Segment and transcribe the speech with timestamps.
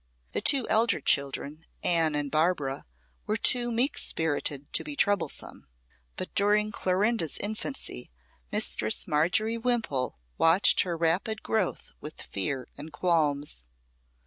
[0.31, 2.87] The two elder children, Anne and Barbara,
[3.27, 5.67] were too meek spirited to be troublesome;
[6.15, 8.09] but during Clorinda's infancy
[8.51, 13.69] Mistress Margery Wimpole watched her rapid growth with fear and qualms.